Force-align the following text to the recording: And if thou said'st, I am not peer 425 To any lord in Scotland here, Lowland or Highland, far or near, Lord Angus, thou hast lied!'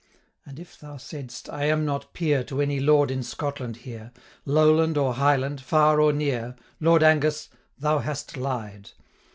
And 0.47 0.59
if 0.59 0.79
thou 0.79 0.97
said'st, 0.97 1.47
I 1.53 1.65
am 1.65 1.85
not 1.85 2.11
peer 2.13 2.39
425 2.39 2.47
To 2.47 2.61
any 2.63 2.79
lord 2.79 3.11
in 3.11 3.21
Scotland 3.21 3.77
here, 3.85 4.11
Lowland 4.45 4.97
or 4.97 5.13
Highland, 5.13 5.61
far 5.61 5.99
or 6.01 6.11
near, 6.11 6.55
Lord 6.79 7.03
Angus, 7.03 7.49
thou 7.77 7.99
hast 7.99 8.35
lied!' 8.35 8.93